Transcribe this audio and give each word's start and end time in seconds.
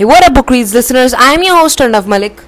Hey, 0.00 0.06
what 0.06 0.24
up, 0.24 0.32
Book 0.32 0.48
Reads 0.48 0.72
listeners? 0.72 1.12
I 1.12 1.34
am 1.34 1.42
your 1.42 1.56
host, 1.56 1.78
Arnav 1.78 2.06
Malik, 2.06 2.42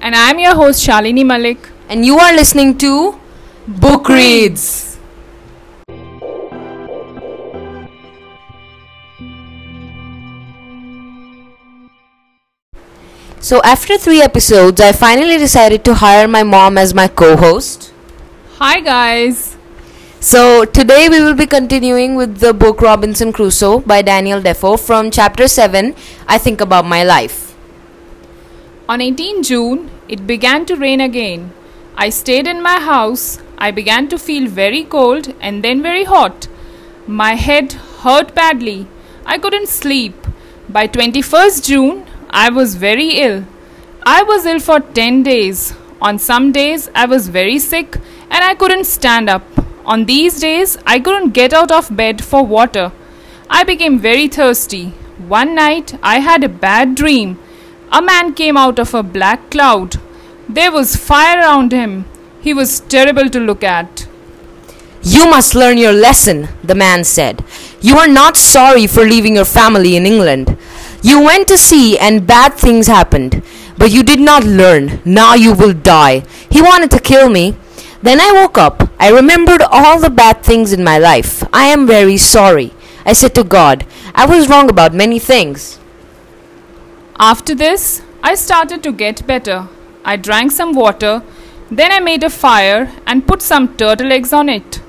And 0.00 0.16
I'm 0.16 0.40
your 0.40 0.56
host 0.56 0.84
Shalini 0.84 1.24
Malik. 1.24 1.68
and 1.88 2.04
you 2.04 2.18
are 2.18 2.32
listening 2.34 2.76
to 2.78 3.20
Book 3.68 4.08
Reads. 4.08 4.98
So, 13.40 13.60
after 13.62 13.96
three 13.96 14.20
episodes, 14.20 14.80
I 14.80 14.90
finally 14.90 15.38
decided 15.38 15.84
to 15.84 15.94
hire 15.94 16.26
my 16.26 16.42
mom 16.42 16.76
as 16.76 16.92
my 16.92 17.06
co 17.06 17.36
host. 17.36 17.92
Hi 18.58 18.80
guys. 18.80 19.55
So, 20.18 20.64
today 20.64 21.08
we 21.10 21.20
will 21.20 21.34
be 21.34 21.46
continuing 21.46 22.14
with 22.16 22.38
the 22.38 22.54
book 22.54 22.80
Robinson 22.80 23.34
Crusoe 23.34 23.80
by 23.80 24.00
Daniel 24.00 24.40
Defoe 24.40 24.78
from 24.78 25.10
chapter 25.10 25.46
7 25.46 25.94
I 26.26 26.38
Think 26.38 26.62
About 26.62 26.86
My 26.86 27.04
Life. 27.04 27.54
On 28.88 29.02
18 29.02 29.42
June, 29.42 29.90
it 30.08 30.26
began 30.26 30.64
to 30.66 30.74
rain 30.74 31.02
again. 31.02 31.52
I 31.96 32.08
stayed 32.08 32.46
in 32.46 32.62
my 32.62 32.80
house. 32.80 33.38
I 33.58 33.70
began 33.70 34.08
to 34.08 34.18
feel 34.18 34.48
very 34.48 34.84
cold 34.84 35.34
and 35.38 35.62
then 35.62 35.82
very 35.82 36.04
hot. 36.04 36.48
My 37.06 37.34
head 37.34 37.74
hurt 38.00 38.34
badly. 38.34 38.86
I 39.26 39.36
couldn't 39.38 39.68
sleep. 39.68 40.14
By 40.68 40.88
21st 40.88 41.62
June, 41.62 42.06
I 42.30 42.48
was 42.48 42.74
very 42.74 43.10
ill. 43.10 43.44
I 44.04 44.22
was 44.22 44.46
ill 44.46 44.60
for 44.60 44.80
10 44.80 45.22
days. 45.22 45.74
On 46.00 46.18
some 46.18 46.52
days, 46.52 46.88
I 46.94 47.04
was 47.04 47.28
very 47.28 47.58
sick 47.58 47.96
and 48.30 48.42
I 48.42 48.54
couldn't 48.54 48.84
stand 48.84 49.28
up. 49.28 49.55
On 49.86 50.04
these 50.04 50.40
days, 50.40 50.76
I 50.84 50.98
couldn't 50.98 51.30
get 51.30 51.52
out 51.52 51.70
of 51.70 51.96
bed 51.96 52.24
for 52.24 52.44
water. 52.44 52.90
I 53.48 53.62
became 53.62 54.00
very 54.00 54.26
thirsty. 54.26 54.86
One 55.28 55.54
night, 55.54 55.96
I 56.02 56.18
had 56.18 56.42
a 56.42 56.48
bad 56.48 56.96
dream. 56.96 57.38
A 57.92 58.02
man 58.02 58.34
came 58.34 58.56
out 58.56 58.80
of 58.80 58.94
a 58.94 59.04
black 59.04 59.48
cloud. 59.48 59.94
There 60.48 60.72
was 60.72 60.96
fire 60.96 61.38
around 61.38 61.70
him. 61.70 62.04
He 62.40 62.52
was 62.52 62.80
terrible 62.80 63.30
to 63.30 63.38
look 63.38 63.62
at. 63.62 64.08
You 65.02 65.30
must 65.30 65.54
learn 65.54 65.78
your 65.78 65.92
lesson, 65.92 66.48
the 66.64 66.74
man 66.74 67.04
said. 67.04 67.44
You 67.80 67.96
are 67.98 68.08
not 68.08 68.36
sorry 68.36 68.88
for 68.88 69.04
leaving 69.04 69.36
your 69.36 69.44
family 69.44 69.94
in 69.94 70.04
England. 70.04 70.56
You 71.00 71.20
went 71.20 71.46
to 71.46 71.56
sea 71.56 71.96
and 71.96 72.26
bad 72.26 72.54
things 72.54 72.88
happened, 72.88 73.40
but 73.78 73.92
you 73.92 74.02
did 74.02 74.18
not 74.18 74.42
learn. 74.42 75.00
Now 75.04 75.34
you 75.34 75.54
will 75.54 75.72
die. 75.72 76.24
He 76.50 76.60
wanted 76.60 76.90
to 76.90 76.98
kill 76.98 77.28
me. 77.28 77.54
Then 78.02 78.20
I 78.20 78.32
woke 78.32 78.58
up. 78.58 78.85
I 78.98 79.10
remembered 79.10 79.62
all 79.62 80.00
the 80.00 80.10
bad 80.10 80.42
things 80.42 80.72
in 80.72 80.82
my 80.82 80.98
life. 80.98 81.44
I 81.52 81.66
am 81.66 81.86
very 81.86 82.16
sorry. 82.16 82.72
I 83.04 83.12
said 83.12 83.34
to 83.34 83.44
God, 83.44 83.86
I 84.14 84.26
was 84.26 84.48
wrong 84.48 84.70
about 84.70 84.94
many 84.94 85.18
things. 85.18 85.78
After 87.18 87.54
this, 87.54 88.02
I 88.22 88.34
started 88.34 88.82
to 88.82 88.92
get 88.92 89.26
better. 89.26 89.68
I 90.04 90.16
drank 90.16 90.52
some 90.52 90.72
water, 90.72 91.22
then 91.70 91.92
I 91.92 92.00
made 92.00 92.24
a 92.24 92.30
fire 92.30 92.92
and 93.06 93.26
put 93.26 93.42
some 93.42 93.76
turtle 93.76 94.12
eggs 94.12 94.32
on 94.32 94.48
it. 94.48 94.80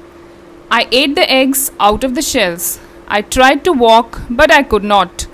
I 0.69 0.87
ate 0.91 1.15
the 1.15 1.31
eggs 1.31 1.71
out 1.79 2.03
of 2.03 2.15
the 2.15 2.21
shells. 2.21 2.79
I 3.07 3.21
tried 3.21 3.63
to 3.63 3.71
walk, 3.71 4.21
but 4.29 4.51
I 4.51 4.63
could 4.63 4.83
not. 4.83 5.27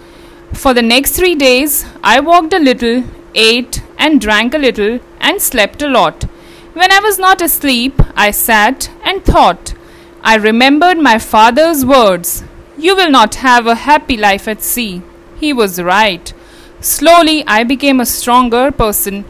For 0.53 0.73
the 0.73 0.81
next 0.81 1.11
three 1.11 1.35
days, 1.35 1.85
I 2.03 2.19
walked 2.19 2.53
a 2.53 2.59
little, 2.59 3.03
ate 3.33 3.81
and 3.97 4.21
drank 4.21 4.53
a 4.53 4.59
little, 4.59 4.99
and 5.19 5.41
slept 5.41 5.81
a 5.81 5.87
lot. 5.87 6.25
When 6.73 6.91
I 6.91 6.99
was 7.01 7.19
not 7.19 7.39
asleep, 7.39 8.01
I 8.15 8.31
sat 8.31 8.89
and 9.03 9.23
thought. 9.23 9.75
I 10.23 10.37
remembered 10.37 10.97
my 10.97 11.19
father's 11.19 11.85
words 11.85 12.43
You 12.75 12.95
will 12.95 13.11
not 13.11 13.35
have 13.35 13.67
a 13.67 13.75
happy 13.75 14.17
life 14.17 14.47
at 14.47 14.63
sea. 14.63 15.03
He 15.39 15.53
was 15.53 15.79
right. 15.79 16.33
Slowly, 16.79 17.43
I 17.45 17.63
became 17.63 17.99
a 17.99 18.07
stronger 18.07 18.71
person. 18.71 19.23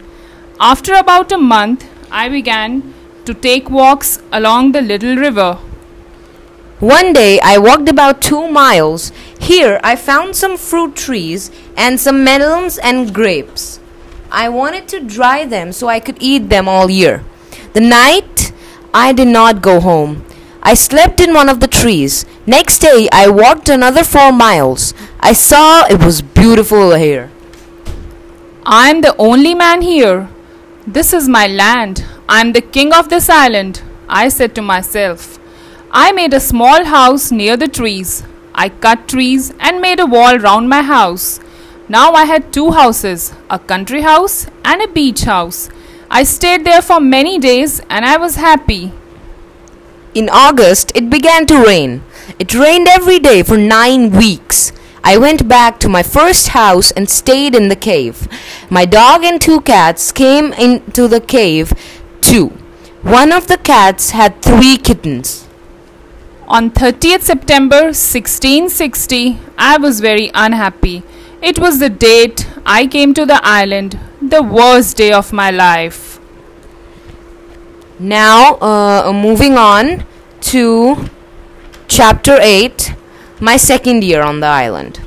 After 0.58 0.94
about 0.94 1.32
a 1.32 1.36
month, 1.36 1.86
I 2.10 2.30
began 2.30 2.94
to 3.26 3.34
take 3.34 3.68
walks 3.68 4.22
along 4.32 4.72
the 4.72 4.80
little 4.80 5.16
river. 5.16 5.58
One 6.80 7.12
day 7.12 7.40
I 7.40 7.58
walked 7.58 7.90
about 7.90 8.22
two 8.22 8.48
miles. 8.48 9.12
Here 9.38 9.78
I 9.84 9.96
found 9.96 10.34
some 10.34 10.56
fruit 10.56 10.96
trees 10.96 11.50
and 11.76 12.00
some 12.00 12.24
melons 12.24 12.78
and 12.78 13.14
grapes. 13.14 13.80
I 14.32 14.48
wanted 14.48 14.88
to 14.88 15.00
dry 15.00 15.44
them 15.44 15.72
so 15.72 15.88
I 15.88 16.00
could 16.00 16.16
eat 16.20 16.48
them 16.48 16.68
all 16.68 16.90
year. 16.90 17.22
The 17.74 17.80
night 17.80 18.52
I 18.94 19.12
did 19.12 19.26
not 19.26 19.60
go 19.60 19.80
home. 19.80 20.24
I 20.62 20.74
slept 20.74 21.20
in 21.20 21.34
one 21.34 21.48
of 21.48 21.58
the 21.58 21.66
trees. 21.66 22.24
Next 22.46 22.78
day 22.78 23.08
I 23.12 23.28
walked 23.28 23.68
another 23.68 24.04
four 24.04 24.30
miles. 24.30 24.94
I 25.18 25.32
saw 25.32 25.84
it 25.86 25.98
was 25.98 26.22
beautiful 26.22 26.94
here. 26.94 27.32
I 28.64 28.90
am 28.90 29.00
the 29.00 29.16
only 29.18 29.56
man 29.56 29.82
here. 29.82 30.28
This 30.86 31.12
is 31.12 31.28
my 31.28 31.48
land. 31.48 32.04
I 32.28 32.40
am 32.42 32.52
the 32.52 32.60
king 32.60 32.92
of 32.92 33.08
this 33.08 33.28
island. 33.28 33.82
I 34.08 34.28
said 34.28 34.54
to 34.54 34.62
myself. 34.62 35.40
I 35.90 36.12
made 36.12 36.32
a 36.32 36.38
small 36.38 36.84
house 36.84 37.32
near 37.32 37.56
the 37.56 37.66
trees. 37.66 38.22
I 38.54 38.68
cut 38.68 39.08
trees 39.08 39.52
and 39.58 39.80
made 39.80 39.98
a 39.98 40.06
wall 40.06 40.38
round 40.38 40.68
my 40.68 40.82
house. 40.82 41.40
Now 41.88 42.12
I 42.12 42.24
had 42.26 42.52
two 42.52 42.70
houses 42.70 43.32
a 43.50 43.58
country 43.58 44.02
house 44.02 44.46
and 44.64 44.80
a 44.80 44.86
beach 44.86 45.22
house. 45.22 45.70
I 46.16 46.22
stayed 46.22 46.64
there 46.64 46.80
for 46.80 47.00
many 47.00 47.40
days 47.40 47.80
and 47.90 48.04
I 48.04 48.16
was 48.18 48.36
happy. 48.36 48.92
In 50.14 50.28
August, 50.28 50.92
it 50.94 51.10
began 51.10 51.44
to 51.46 51.58
rain. 51.58 52.04
It 52.38 52.54
rained 52.54 52.86
every 52.86 53.18
day 53.18 53.42
for 53.42 53.56
nine 53.58 54.12
weeks. 54.12 54.70
I 55.02 55.16
went 55.16 55.48
back 55.48 55.80
to 55.80 55.88
my 55.88 56.04
first 56.04 56.50
house 56.50 56.92
and 56.92 57.10
stayed 57.10 57.56
in 57.56 57.68
the 57.68 57.74
cave. 57.74 58.28
My 58.70 58.84
dog 58.84 59.24
and 59.24 59.40
two 59.40 59.60
cats 59.62 60.12
came 60.12 60.52
into 60.52 61.08
the 61.08 61.20
cave 61.20 61.72
too. 62.20 62.50
One 63.02 63.32
of 63.32 63.48
the 63.48 63.58
cats 63.58 64.10
had 64.10 64.40
three 64.40 64.76
kittens. 64.76 65.48
On 66.46 66.70
30th 66.70 67.22
September 67.22 67.86
1660, 67.86 69.40
I 69.58 69.78
was 69.78 69.98
very 69.98 70.30
unhappy. 70.32 71.02
It 71.42 71.58
was 71.58 71.80
the 71.80 71.90
date 71.90 72.48
I 72.64 72.86
came 72.86 73.14
to 73.14 73.26
the 73.26 73.40
island, 73.42 73.98
the 74.30 74.42
worst 74.42 74.96
day 74.96 75.12
of 75.12 75.32
my 75.32 75.50
life. 75.50 76.18
Now, 77.98 78.56
uh, 78.56 79.12
moving 79.12 79.56
on 79.56 80.04
to 80.52 81.08
chapter 81.88 82.38
8 82.40 82.94
my 83.40 83.56
second 83.56 84.02
year 84.02 84.22
on 84.22 84.40
the 84.40 84.46
island. 84.46 85.00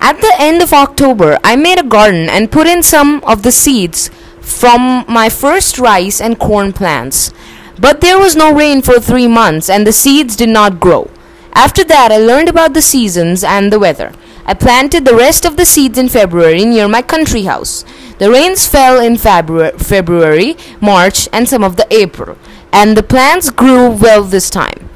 At 0.00 0.20
the 0.20 0.32
end 0.38 0.62
of 0.62 0.72
October, 0.72 1.38
I 1.44 1.56
made 1.56 1.78
a 1.78 1.82
garden 1.82 2.28
and 2.28 2.50
put 2.50 2.66
in 2.66 2.82
some 2.82 3.22
of 3.24 3.42
the 3.42 3.52
seeds 3.52 4.10
from 4.40 5.04
my 5.08 5.28
first 5.28 5.78
rice 5.78 6.20
and 6.20 6.38
corn 6.38 6.72
plants. 6.72 7.32
But 7.78 8.00
there 8.00 8.18
was 8.18 8.36
no 8.36 8.54
rain 8.54 8.80
for 8.82 8.98
three 8.98 9.28
months 9.28 9.68
and 9.68 9.86
the 9.86 9.92
seeds 9.92 10.36
did 10.36 10.48
not 10.48 10.80
grow. 10.80 11.10
After 11.52 11.82
that, 11.84 12.12
I 12.12 12.18
learned 12.18 12.48
about 12.48 12.74
the 12.74 12.82
seasons 12.82 13.42
and 13.42 13.72
the 13.72 13.78
weather. 13.78 14.12
I 14.46 14.54
planted 14.54 15.04
the 15.04 15.14
rest 15.14 15.44
of 15.44 15.56
the 15.56 15.64
seeds 15.64 15.98
in 15.98 16.08
February 16.08 16.64
near 16.64 16.88
my 16.88 17.02
country 17.02 17.42
house. 17.42 17.84
The 18.20 18.30
rains 18.30 18.66
fell 18.68 19.00
in 19.00 19.16
February, 19.16 19.78
February, 19.78 20.56
March, 20.78 21.26
and 21.32 21.48
some 21.48 21.64
of 21.64 21.76
the 21.76 21.86
April, 21.90 22.36
and 22.70 22.94
the 22.94 23.02
plants 23.02 23.48
grew 23.48 23.88
well 23.88 24.24
this 24.24 24.50
time. 24.50 24.90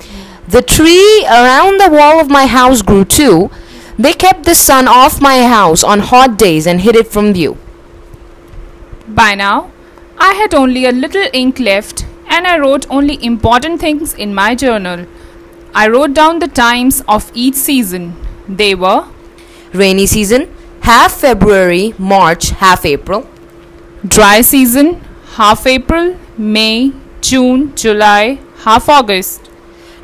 The 0.47 0.61
tree 0.61 1.25
around 1.27 1.81
the 1.81 1.89
wall 1.91 2.21
of 2.21 2.29
my 2.29 2.45
house 2.47 2.83
grew 2.83 3.07
too. 3.07 3.51
They 3.99 4.13
kept 4.13 4.45
the 4.45 4.55
sun 4.55 4.87
off 4.87 5.23
my 5.23 5.43
house 5.43 5.83
on 5.83 6.01
hot 6.01 6.37
days 6.37 6.67
and 6.67 6.83
hid 6.83 6.97
it 6.97 7.07
from 7.07 7.33
view. 7.33 7.57
By 9.09 9.35
now, 9.35 9.71
I 10.19 10.35
had 10.35 10.53
only 10.53 10.85
a 10.85 10.93
little 10.93 11.27
ink 11.33 11.59
left 11.59 12.05
and 12.29 12.47
I 12.47 12.59
wrote 12.59 12.87
only 12.91 13.19
important 13.25 13.81
things 13.81 14.13
in 14.13 14.35
my 14.35 14.55
journal. 14.55 15.07
I 15.75 15.89
wrote 15.89 16.13
down 16.13 16.41
the 16.41 16.49
times 16.49 17.03
of 17.09 17.31
each 17.33 17.55
season. 17.55 18.17
They 18.47 18.75
were 18.75 19.07
Rainy 19.73 20.07
season, 20.07 20.54
half 20.85 21.13
February, 21.21 21.95
March, 21.99 22.51
half 22.63 22.85
April. 22.85 23.27
dry 24.07 24.43
season, 24.43 24.89
half 25.37 25.67
April, 25.67 26.17
May, 26.37 26.93
June, 27.23 27.75
July, 27.75 28.39
half 28.65 28.89
August. 28.97 29.49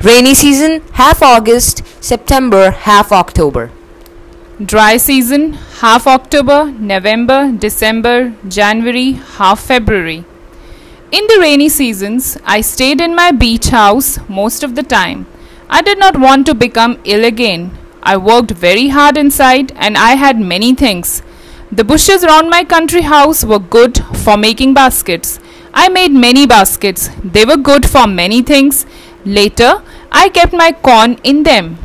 Rainy 0.01 0.33
season, 0.33 0.81
half 0.93 1.21
August, 1.21 1.83
September, 2.03 2.71
half 2.71 3.11
October. 3.11 3.69
Dry 4.73 4.97
season, 4.97 5.53
half 5.81 6.07
October, 6.07 6.59
November, 6.93 7.51
December, 7.51 8.33
January, 8.47 9.11
half 9.37 9.59
February. 9.59 10.23
In 11.11 11.27
the 11.27 11.37
rainy 11.39 11.69
seasons, 11.69 12.37
I 12.43 12.61
stayed 12.61 13.01
in 13.01 13.13
my 13.13 13.29
beach 13.31 13.67
house 13.67 14.17
most 14.27 14.63
of 14.63 14.73
the 14.73 14.87
time. 14.97 15.27
I 15.69 15.83
did 15.83 15.99
not 15.99 16.19
want 16.19 16.47
to 16.47 16.55
become 16.55 16.99
ill 17.03 17.23
again. 17.23 17.77
I 18.03 18.17
worked 18.17 18.51
very 18.51 18.89
hard 18.89 19.17
inside 19.17 19.71
and 19.75 19.97
I 19.97 20.15
had 20.15 20.39
many 20.39 20.73
things. 20.73 21.21
The 21.71 21.83
bushes 21.83 22.23
around 22.23 22.49
my 22.49 22.63
country 22.63 23.01
house 23.01 23.43
were 23.43 23.59
good 23.59 23.97
for 24.23 24.37
making 24.37 24.73
baskets. 24.73 25.39
I 25.73 25.87
made 25.87 26.11
many 26.11 26.45
baskets. 26.45 27.09
They 27.23 27.45
were 27.45 27.57
good 27.57 27.85
for 27.85 28.07
many 28.07 28.41
things. 28.41 28.85
Later, 29.23 29.83
I 30.11 30.29
kept 30.29 30.51
my 30.51 30.71
corn 30.71 31.19
in 31.23 31.43
them. 31.43 31.77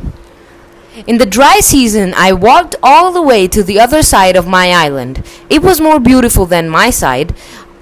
In 1.05 1.19
the 1.19 1.25
dry 1.25 1.59
season, 1.59 2.13
I 2.17 2.33
walked 2.33 2.75
all 2.81 3.11
the 3.11 3.21
way 3.21 3.47
to 3.47 3.61
the 3.61 3.79
other 3.79 4.01
side 4.01 4.35
of 4.35 4.47
my 4.47 4.71
island. 4.71 5.23
It 5.49 5.61
was 5.61 5.79
more 5.79 5.99
beautiful 5.99 6.47
than 6.47 6.67
my 6.69 6.89
side. 6.89 7.35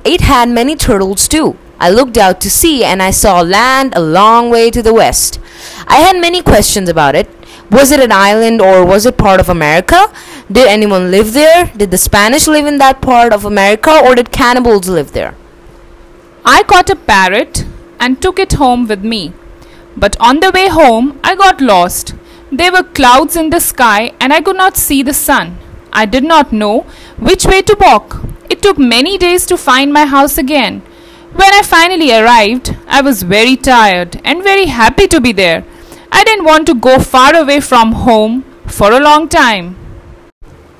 It 0.04 0.22
had 0.22 0.50
many 0.50 0.76
turtles 0.76 1.28
too. 1.28 1.58
I 1.80 1.90
looked 1.90 2.18
out 2.18 2.40
to 2.42 2.52
sea 2.52 2.84
and 2.84 3.02
I 3.02 3.12
saw 3.12 3.42
land 3.42 3.94
a 3.96 4.02
long 4.02 4.50
way 4.50 4.70
to 4.70 4.82
the 4.82 4.94
west. 4.94 5.40
I 5.88 5.98
had 5.98 6.20
many 6.20 6.42
questions 6.42 6.90
about 6.90 7.16
it. 7.16 7.30
Was 7.72 7.92
it 7.92 8.00
an 8.00 8.12
island 8.12 8.62
or 8.62 8.86
was 8.86 9.06
it 9.06 9.18
part 9.18 9.40
of 9.40 9.50
America? 9.50 10.12
Did 10.52 10.68
anyone 10.68 11.10
live 11.10 11.34
there? 11.34 11.72
Did 11.76 11.92
the 11.92 11.98
Spanish 11.98 12.48
live 12.48 12.66
in 12.66 12.78
that 12.78 13.02
part 13.02 13.34
of 13.34 13.46
America 13.46 14.00
or 14.04 14.14
did 14.16 14.32
cannibals 14.32 14.88
live 14.88 15.14
there? 15.14 15.36
I 16.46 16.62
caught 16.64 16.92
a 16.92 16.96
parrot 16.96 17.66
and 18.00 18.22
took 18.22 18.38
it 18.38 18.54
home 18.54 18.88
with 18.88 19.04
me. 19.04 19.34
But 19.98 20.16
on 20.20 20.42
the 20.42 20.52
way 20.52 20.68
home, 20.68 21.20
I 21.24 21.36
got 21.36 21.60
lost. 21.60 22.14
There 22.52 22.72
were 22.72 22.84
clouds 22.84 23.36
in 23.36 23.50
the 23.50 23.60
sky 23.60 24.14
and 24.20 24.32
I 24.32 24.42
could 24.42 24.58
not 24.58 24.78
see 24.78 25.02
the 25.02 25.14
sun. 25.14 25.58
I 25.92 26.06
did 26.06 26.24
not 26.24 26.54
know 26.54 26.82
which 27.18 27.46
way 27.46 27.62
to 27.64 27.78
walk. 27.80 28.22
It 28.50 28.62
took 28.62 28.78
many 28.78 29.18
days 29.18 29.46
to 29.48 29.58
find 29.58 29.92
my 29.92 30.06
house 30.06 30.38
again. 30.38 30.82
When 31.34 31.52
I 31.54 31.64
finally 31.64 32.14
arrived, 32.14 32.78
I 32.88 33.02
was 33.02 33.24
very 33.24 33.56
tired 33.56 34.22
and 34.24 34.44
very 34.44 34.68
happy 34.68 35.08
to 35.08 35.20
be 35.20 35.32
there. 35.32 35.66
I 36.12 36.24
didn't 36.24 36.46
want 36.46 36.68
to 36.68 36.76
go 36.76 37.00
far 37.00 37.36
away 37.36 37.60
from 37.60 37.92
home 37.94 38.44
for 38.68 38.92
a 38.92 39.00
long 39.00 39.28
time. 39.30 39.76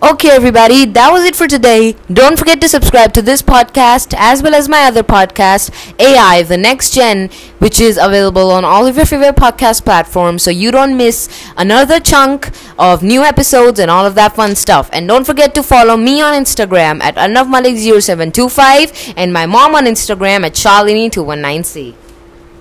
Okay, 0.04 0.30
everybody, 0.30 0.86
that 0.86 1.10
was 1.12 1.24
it 1.24 1.36
for 1.36 1.48
today. 1.48 1.96
Don't 2.14 2.38
forget 2.38 2.62
to 2.62 2.70
subscribe 2.70 3.12
to 3.14 3.24
this 3.24 3.42
podcast 3.42 4.14
as 4.16 4.44
well 4.44 4.54
as 4.54 4.70
my 4.70 4.84
other 4.84 5.02
podcast, 5.02 5.72
AI 5.98 6.44
The 6.44 6.58
Next 6.58 6.94
Gen, 6.94 7.30
which 7.58 7.80
is 7.80 7.98
available 7.98 8.52
on 8.52 8.64
all 8.64 8.86
of 8.86 8.98
your 8.98 9.08
favorite 9.08 9.36
podcast 9.36 9.84
platforms 9.84 10.44
so 10.44 10.52
you 10.52 10.70
don't 10.70 10.96
miss 10.96 11.28
another 11.58 12.00
chunk 12.00 12.52
of 12.78 13.02
new 13.02 13.24
episodes 13.24 13.80
and 13.80 13.90
all 13.90 14.06
of 14.06 14.14
that 14.14 14.36
fun 14.36 14.54
stuff. 14.54 14.92
And 14.94 15.08
don't 15.08 15.26
forget 15.26 15.56
to 15.56 15.64
follow 15.64 15.98
me 15.98 16.22
on 16.22 16.34
Instagram 16.40 17.02
at 17.02 17.16
anavmalik0725 17.16 19.14
and 19.18 19.34
my 19.34 19.48
mom 19.48 19.74
on 19.74 19.86
Instagram 19.86 20.46
at 20.46 20.54
Shalini219C. 20.54 22.05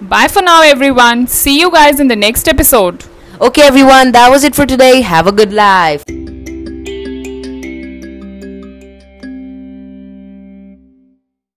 Bye 0.00 0.28
for 0.28 0.42
now, 0.42 0.62
everyone. 0.62 1.26
See 1.26 1.58
you 1.58 1.70
guys 1.70 2.00
in 2.00 2.08
the 2.08 2.16
next 2.16 2.48
episode. 2.48 3.04
Okay, 3.40 3.62
everyone, 3.62 4.12
that 4.12 4.30
was 4.30 4.44
it 4.44 4.54
for 4.54 4.66
today. 4.66 5.00
Have 5.02 5.26
a 5.26 5.32
good 5.32 5.52
life. 5.52 6.04